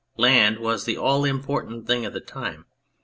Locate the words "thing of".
1.85-2.13